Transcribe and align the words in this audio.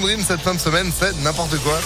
Sandrine, 0.00 0.22
cette 0.24 0.42
fin 0.42 0.54
de 0.54 0.60
semaine, 0.60 0.92
c'est 0.96 1.12
n'importe 1.24 1.58
quoi. 1.58 1.76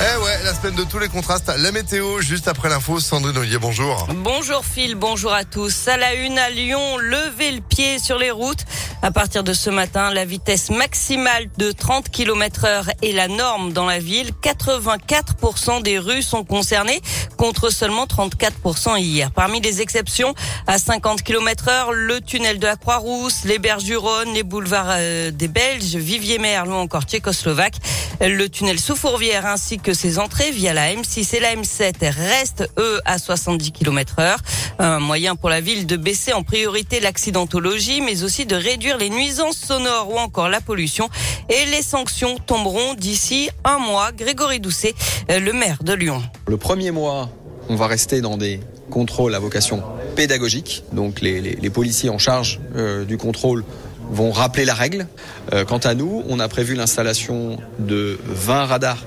Eh 0.00 0.24
ouais, 0.24 0.42
la 0.42 0.52
semaine 0.52 0.74
de 0.74 0.82
tous 0.82 0.98
les 0.98 1.06
contrastes. 1.06 1.48
La 1.56 1.70
météo, 1.70 2.20
juste 2.20 2.48
après 2.48 2.68
l'info. 2.68 2.98
Sandrine 2.98 3.38
Ollier, 3.38 3.58
bonjour. 3.58 4.08
Bonjour 4.16 4.64
Phil, 4.64 4.96
bonjour 4.96 5.32
à 5.32 5.44
tous. 5.44 5.86
À 5.86 5.96
la 5.96 6.14
une 6.14 6.36
à 6.38 6.50
Lyon, 6.50 6.98
levez 6.98 7.52
le 7.52 7.60
pied 7.60 8.00
sur 8.00 8.18
les 8.18 8.32
routes. 8.32 8.64
À 9.00 9.12
partir 9.12 9.44
de 9.44 9.52
ce 9.52 9.70
matin, 9.70 10.12
la 10.12 10.24
vitesse 10.24 10.70
maximale 10.70 11.48
de 11.56 11.70
30 11.70 12.10
km 12.10 12.64
heure 12.64 12.90
est 13.00 13.12
la 13.12 13.28
norme 13.28 13.72
dans 13.72 13.86
la 13.86 14.00
ville. 14.00 14.32
84% 14.42 15.82
des 15.82 16.00
rues 16.00 16.22
sont 16.22 16.42
concernées 16.42 17.00
contre 17.36 17.70
seulement 17.70 18.06
34% 18.06 18.98
hier. 18.98 19.30
Parmi 19.30 19.60
les 19.60 19.80
exceptions, 19.82 20.34
à 20.66 20.78
50 20.78 21.22
km 21.22 21.68
heure, 21.68 21.92
le 21.92 22.20
tunnel 22.20 22.58
de 22.58 22.66
la 22.66 22.74
Croix-Rousse, 22.74 23.44
les 23.44 23.60
berges 23.60 23.84
du 23.84 23.96
Rhône, 23.96 24.34
les 24.34 24.42
boulevards 24.42 24.90
euh, 24.90 25.30
des 25.30 25.48
Belges, 25.48 25.94
Vivier-Merle 25.94 26.68
ou 26.68 26.74
encore 26.74 27.04
tchécoslovaque. 27.04 27.76
Le 28.20 28.48
tunnel 28.48 28.80
sous 28.80 28.96
Fourvière 28.96 29.46
ainsi 29.46 29.78
que 29.78 29.94
ses 29.94 30.18
entrées 30.18 30.50
via 30.50 30.74
la 30.74 30.92
M6 30.92 31.36
et 31.36 31.40
la 31.40 31.54
M7 31.54 32.10
restent 32.10 32.68
eux 32.78 33.00
à 33.04 33.18
70 33.18 33.70
km 33.70 34.18
heure. 34.18 34.40
Un 34.78 35.00
moyen 35.00 35.34
pour 35.34 35.50
la 35.50 35.60
ville 35.60 35.86
de 35.86 35.96
baisser 35.96 36.32
en 36.32 36.42
priorité 36.42 37.00
l'accidentologie 37.00 38.00
mais 38.00 38.22
aussi 38.22 38.46
de 38.46 38.54
réduire 38.54 38.96
les 38.96 39.10
nuisances 39.10 39.56
sonores 39.56 40.10
ou 40.10 40.18
encore 40.18 40.48
la 40.48 40.60
pollution. 40.60 41.08
Et 41.48 41.66
les 41.70 41.82
sanctions 41.82 42.36
tomberont 42.38 42.94
d'ici 42.94 43.50
un 43.64 43.78
mois. 43.78 44.12
Grégory 44.12 44.60
Doucet, 44.60 44.94
le 45.28 45.52
maire 45.52 45.82
de 45.82 45.92
Lyon. 45.92 46.22
Le 46.46 46.56
premier 46.56 46.90
mois, 46.90 47.28
on 47.68 47.74
va 47.76 47.86
rester 47.86 48.20
dans 48.20 48.36
des 48.36 48.60
contrôles 48.90 49.34
à 49.34 49.38
vocation 49.38 49.82
pédagogique. 50.16 50.84
Donc 50.92 51.20
les 51.20 51.70
policiers 51.70 52.10
en 52.10 52.18
charge 52.18 52.60
euh, 52.76 53.04
du 53.04 53.16
contrôle 53.16 53.64
vont 54.10 54.32
rappeler 54.32 54.64
la 54.64 54.74
règle. 54.74 55.06
Euh, 55.52 55.64
quant 55.64 55.78
à 55.78 55.94
nous, 55.94 56.22
on 56.28 56.40
a 56.40 56.48
prévu 56.48 56.74
l'installation 56.74 57.58
de 57.78 58.18
20 58.24 58.66
radars 58.66 59.04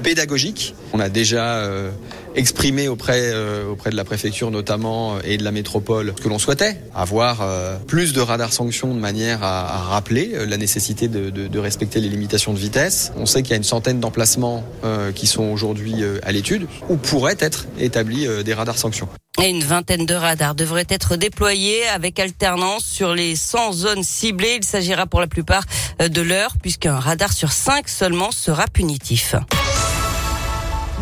pédagogiques. 0.00 0.74
On 0.92 1.00
a 1.00 1.08
déjà 1.08 1.56
euh, 1.56 1.90
exprimé 2.34 2.88
auprès, 2.88 3.30
euh, 3.32 3.70
auprès 3.70 3.90
de 3.90 3.96
la 3.96 4.04
préfecture 4.04 4.50
notamment 4.50 5.20
et 5.20 5.36
de 5.36 5.44
la 5.44 5.52
métropole 5.52 6.14
ce 6.16 6.22
que 6.22 6.28
l'on 6.28 6.38
souhaitait, 6.38 6.80
avoir 6.94 7.42
euh, 7.42 7.76
plus 7.86 8.12
de 8.12 8.20
radars 8.20 8.52
sanctions 8.52 8.92
de 8.92 8.98
manière 8.98 9.42
à, 9.42 9.84
rappeler 9.90 10.46
la 10.46 10.56
nécessité 10.56 11.08
de, 11.08 11.30
de, 11.30 11.58
respecter 11.58 12.00
les 12.00 12.08
limitations 12.08 12.52
de 12.52 12.58
vitesse. 12.58 13.12
On 13.16 13.26
sait 13.26 13.42
qu'il 13.42 13.50
y 13.50 13.54
a 13.54 13.56
une 13.56 13.64
centaine 13.64 14.00
d'emplacements 14.00 14.64
qui 15.14 15.26
sont 15.26 15.44
aujourd'hui 15.44 15.96
à 16.22 16.32
l'étude 16.32 16.66
où 16.88 16.96
pourraient 16.96 17.36
être 17.38 17.66
établis 17.78 18.26
des 18.44 18.54
radars 18.54 18.78
sanctions. 18.78 19.08
Et 19.42 19.48
une 19.48 19.62
vingtaine 19.62 20.06
de 20.06 20.14
radars 20.14 20.54
devraient 20.54 20.86
être 20.88 21.16
déployés 21.16 21.86
avec 21.88 22.18
alternance 22.18 22.84
sur 22.84 23.14
les 23.14 23.36
100 23.36 23.72
zones 23.72 24.02
ciblées. 24.02 24.58
Il 24.58 24.64
s'agira 24.64 25.06
pour 25.06 25.20
la 25.20 25.26
plupart 25.26 25.64
de 25.98 26.20
l'heure 26.20 26.54
puisqu'un 26.60 26.98
radar 26.98 27.32
sur 27.32 27.52
5 27.52 27.88
seulement 27.88 28.30
sera 28.32 28.66
punitif. 28.66 29.34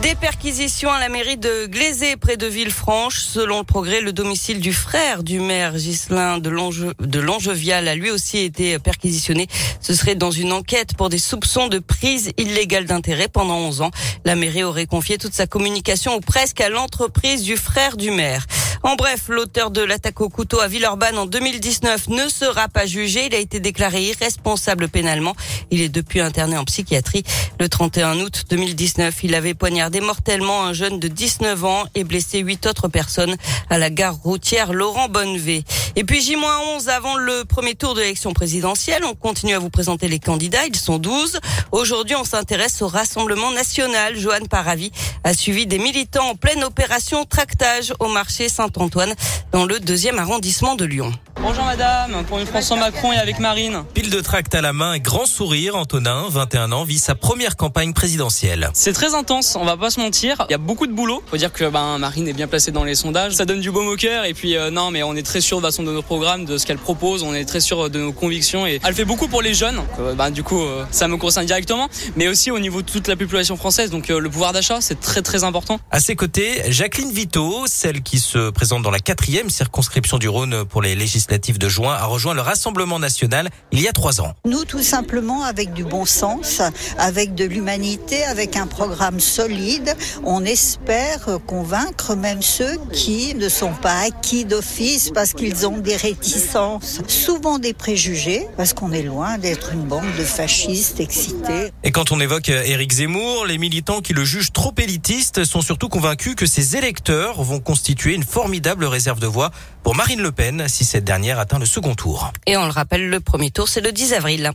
Des 0.03 0.15
perquisitions 0.15 0.93
à 0.93 1.01
la 1.01 1.09
mairie 1.09 1.37
de 1.37 1.67
Glazé, 1.67 2.17
près 2.17 2.37
de 2.37 2.47
Villefranche. 2.47 3.19
Selon 3.19 3.59
le 3.59 3.65
progrès, 3.65 4.01
le 4.01 4.13
domicile 4.13 4.61
du 4.61 4.73
frère 4.73 5.25
du 5.25 5.41
maire 5.41 5.75
Ghislain 5.75 6.39
de 6.39 7.19
Longevial 7.19 7.89
a 7.89 7.95
lui 7.97 8.13
aussi 8.13 8.39
été 8.39 8.79
perquisitionné. 8.79 9.49
Ce 9.81 9.95
serait 9.95 10.15
dans 10.15 10.31
une 10.31 10.53
enquête 10.53 10.97
pour 10.97 11.09
des 11.09 11.19
soupçons 11.19 11.67
de 11.67 11.81
prise 11.81 12.31
illégale 12.37 12.85
d'intérêt 12.85 13.27
pendant 13.27 13.57
11 13.57 13.81
ans. 13.83 13.91
La 14.25 14.37
mairie 14.37 14.63
aurait 14.63 14.87
confié 14.87 15.19
toute 15.19 15.35
sa 15.35 15.49
communication 15.49 16.15
ou 16.15 16.21
presque 16.21 16.61
à 16.61 16.69
l'entreprise 16.69 17.43
du 17.43 17.57
frère 17.57 17.97
du 17.97 18.13
maire. 18.13 18.47
En 18.83 18.95
bref, 18.95 19.29
l'auteur 19.29 19.71
de 19.71 19.81
l'attaque 19.81 20.21
au 20.21 20.29
couteau 20.29 20.61
à 20.61 20.69
Villeurbanne 20.69 21.19
en 21.19 21.27
2019 21.27 22.09
ne 22.09 22.29
sera 22.29 22.69
pas 22.69 22.87
jugé. 22.87 23.27
Il 23.27 23.35
a 23.35 23.39
été 23.39 23.59
déclaré 23.59 24.03
irresponsable 24.03 24.89
pénalement. 24.89 25.35
Il 25.71 25.81
est 25.81 25.89
depuis 25.89 26.21
interné 26.21 26.57
en 26.57 26.65
psychiatrie. 26.65 27.25
Le 27.59 27.69
31 27.69 28.21
août 28.21 28.45
2019, 28.51 29.25
il 29.25 29.35
avait 29.35 29.55
poignardé 29.55 30.01
mortellement 30.01 30.65
un 30.65 30.73
jeune 30.73 31.01
de 31.01 31.09
19 31.09 31.65
ans 31.65 31.85
et 31.95 32.05
blessé 32.05 32.39
huit 32.39 32.67
autres 32.67 32.89
personnes 32.89 33.37
à 33.69 33.79
la 33.79 33.91
gare 33.91 34.15
routière 34.15 34.73
Laurent 34.73 35.09
Bonnevé. 35.09 35.65
Et 36.01 36.05
puis 36.05 36.21
J-11 36.21 36.89
avant 36.91 37.17
le 37.17 37.45
premier 37.45 37.75
tour 37.75 37.95
de 37.95 38.01
l'élection 38.01 38.33
présidentielle, 38.33 39.05
on 39.05 39.17
continue 39.17 39.55
à 39.55 39.59
vous 39.59 39.69
présenter 39.69 40.07
les 40.07 40.21
candidats. 40.21 40.65
Ils 40.65 40.77
sont 40.77 40.99
12. 40.99 41.41
Aujourd'hui, 41.73 42.15
on 42.15 42.23
s'intéresse 42.23 42.81
au 42.83 42.87
Rassemblement 42.87 43.51
national. 43.51 44.17
Joanne 44.17 44.47
Paravi 44.47 44.93
a 45.25 45.35
suivi 45.35 45.67
des 45.67 45.81
militants 45.81 46.29
en 46.29 46.35
pleine 46.37 46.63
opération 46.63 47.25
tractage 47.25 47.93
au 47.99 48.07
marché 48.07 48.49
Saint-Antoine 48.49 49.13
dans 49.51 49.65
le 49.65 49.81
deuxième 49.81 50.21
arrondissement 50.21 50.77
de 50.77 50.85
Lyon. 50.85 51.13
Bonjour 51.41 51.65
madame, 51.65 52.25
pour 52.27 52.41
une 52.41 52.47
François 52.47 52.77
Macron 52.77 53.13
et 53.13 53.17
avec 53.17 53.39
Marine. 53.39 53.85
Pile 53.95 54.11
de 54.11 54.21
tract 54.21 54.57
à 54.57 54.61
la 54.61 54.73
main 54.73 54.95
et 54.95 55.01
grand 55.01 55.25
sourire, 55.25 55.77
Antonin, 55.77 56.27
21 56.29 56.73
ans, 56.73 56.83
vit 56.83 56.99
sa 56.99 57.15
première 57.15 57.55
campagne 57.57 57.93
présidentielle. 57.93 58.71
C'est 58.75 58.93
très 58.93 59.15
intense, 59.15 59.55
on 59.55 59.65
va 59.65 59.77
pas 59.77 59.91
se 59.91 60.01
mentir. 60.01 60.45
Il 60.49 60.53
y 60.53 60.55
a 60.55 60.59
beaucoup 60.59 60.89
de 60.89 60.93
boulot. 60.93 61.23
Faut 61.31 61.37
dire 61.37 61.53
que 61.53 61.65
ben, 61.71 61.99
Marine 61.99 62.27
est 62.27 62.33
bien 62.33 62.49
placée 62.49 62.73
dans 62.73 62.83
les 62.83 62.97
sondages. 62.97 63.35
Ça 63.35 63.45
donne 63.45 63.61
du 63.61 63.71
baume 63.71 63.87
au 63.87 63.95
cœur 63.95 64.25
et 64.25 64.35
puis 64.35 64.57
euh, 64.57 64.71
non 64.71 64.91
mais 64.91 65.05
on 65.05 65.15
est 65.15 65.23
très 65.23 65.41
sûr 65.41 65.59
de 65.59 65.63
façon 65.63 65.85
de 65.85 65.93
nos 65.93 66.03
programmes, 66.03 66.45
de 66.45 66.59
ce 66.59 66.67
qu'elle 66.67 66.77
propose, 66.77 67.23
on 67.23 67.33
est 67.33 67.45
très 67.45 67.61
sûr 67.61 67.89
de 67.89 68.01
nos 68.01 68.13
convictions 68.13 68.67
et 68.67 68.81
elle 68.85 68.95
fait 68.95 69.05
beaucoup 69.05 69.29
pour 69.29 69.41
les 69.41 69.55
jeunes. 69.55 69.81
Euh, 70.01 70.15
ben, 70.15 70.31
du 70.31 70.43
coup 70.43 70.61
euh, 70.61 70.85
ça 70.91 71.07
me 71.07 71.19
concerne 71.19 71.47
directement, 71.47 71.89
mais 72.17 72.27
aussi 72.27 72.51
au 72.51 72.59
niveau 72.59 72.83
de 72.83 72.91
toute 72.91 73.07
la 73.07 73.15
population 73.15 73.57
française. 73.57 73.91
Donc 73.91 74.11
euh, 74.11 74.19
le 74.19 74.29
pouvoir 74.29 74.53
d'achat 74.53 74.81
c'est 74.81 75.01
très 75.01 75.23
très 75.23 75.45
important. 75.45 75.79
À 75.93 76.01
ses 76.01 76.17
côtés, 76.17 76.63
Jacqueline 76.69 77.13
Vito, 77.13 77.65
celle 77.69 78.03
qui 78.03 78.19
se 78.19 78.51
présente 78.51 78.83
dans 78.83 78.91
la 78.91 78.99
quatrième 78.99 79.51
circonscription 79.51 80.19
du 80.19 80.29
Rhône 80.29 80.65
pour 80.65 80.83
les 80.83 80.97
législatives 80.97 81.28
de 81.29 81.69
juin 81.69 81.95
a 81.95 82.07
rejoint 82.07 82.35
le 82.35 82.41
Rassemblement 82.41 82.99
national 82.99 83.51
il 83.71 83.81
y 83.81 83.89
a 83.89 83.93
trois 83.93 84.21
ans. 84.21 84.33
Nous, 84.47 84.65
tout 84.65 84.83
simplement, 84.83 85.45
avec 85.45 85.73
du 85.75 85.85
bon 85.85 86.07
sens, 86.07 86.63
avec 86.99 87.35
de 87.35 87.45
l'humanité, 87.45 88.25
avec 88.25 88.57
un 88.57 88.67
programme 88.67 89.21
solide, 89.21 89.95
on 90.25 90.45
espère 90.45 91.39
convaincre 91.47 92.17
même 92.17 92.43
ceux 92.43 92.79
qui 92.93 93.35
ne 93.35 93.49
sont 93.49 93.75
pas 93.75 94.07
acquis 94.07 94.45
d'office 94.45 95.11
parce 95.15 95.35
qu'ils 95.35 95.67
ont 95.67 95.79
des 95.79 95.97
réticences, 95.97 97.01
souvent 97.07 97.59
des 97.59 97.75
préjugés, 97.75 98.47
parce 98.57 98.73
qu'on 98.73 98.93
est 98.93 99.03
loin 99.03 99.39
d'être 99.39 99.73
une 99.73 99.83
bande 99.83 100.07
de 100.19 100.25
fascistes 100.25 101.01
excités. 101.01 101.73
Et 101.85 101.93
quand 101.93 102.11
on 102.11 102.21
évoque 102.21 102.49
Éric 102.49 102.93
Zemmour, 102.93 103.45
les 103.47 103.59
militants 103.59 104.01
qui 104.01 104.15
le 104.15 104.25
jugent 104.25 104.53
trop 104.53 104.75
élitiste 104.79 105.45
sont 105.45 105.61
surtout 105.61 105.89
convaincus 105.89 106.35
que 106.35 106.47
ses 106.47 106.77
électeurs 106.77 107.43
vont 107.43 107.61
constituer 107.61 108.15
une 108.15 108.25
formidable 108.25 108.87
réserve 108.87 109.21
de 109.21 109.27
voix 109.27 109.51
pour 109.83 109.95
Marine 109.95 110.21
Le 110.21 110.33
Pen 110.33 110.67
si 110.69 110.85
cette 110.85 111.05
dernière 111.05 111.18
atteint 111.39 111.59
le 111.59 111.67
second 111.67 111.95
tour. 111.95 112.33
Et 112.47 112.57
on 112.57 112.65
le 112.65 112.71
rappelle, 112.71 113.09
le 113.09 113.21
premier 113.21 113.51
tour, 113.51 113.69
c'est 113.69 113.81
le 113.81 113.93
10 113.93 114.15
avril. 114.15 114.53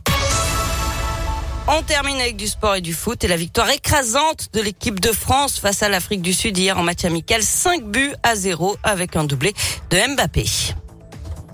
On 1.66 1.82
termine 1.82 2.16
avec 2.16 2.36
du 2.36 2.46
sport 2.46 2.74
et 2.76 2.80
du 2.80 2.92
foot 2.92 3.24
et 3.24 3.28
la 3.28 3.36
victoire 3.36 3.70
écrasante 3.70 4.48
de 4.52 4.60
l'équipe 4.60 5.00
de 5.00 5.12
France 5.12 5.58
face 5.58 5.82
à 5.82 5.88
l'Afrique 5.88 6.20
du 6.20 6.34
Sud 6.34 6.56
hier 6.58 6.76
en 6.76 6.82
match 6.82 7.04
amical. 7.04 7.42
5 7.42 7.84
buts 7.84 8.14
à 8.22 8.36
0 8.36 8.76
avec 8.82 9.16
un 9.16 9.24
doublé 9.24 9.54
de 9.90 10.14
Mbappé. 10.14 10.44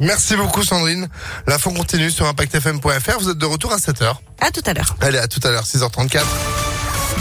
Merci 0.01 0.35
beaucoup 0.35 0.65
Sandrine. 0.65 1.09
La 1.47 1.59
fin 1.59 1.73
continue 1.73 2.11
sur 2.11 2.27
impactfm.fr. 2.27 3.19
Vous 3.21 3.31
êtes 3.31 3.39
de 3.39 3.47
retour 3.47 3.73
à 3.73 3.77
7h. 3.77 4.15
À 4.41 4.51
tout 4.51 4.63
à 4.67 4.75
l'heure. 4.75 4.97
Allez, 5.01 5.19
à 5.19 5.29
tout 5.29 5.41
à 5.45 5.51
l'heure, 5.51 5.65
6h34. 5.65 6.23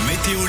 Météo 0.08 0.40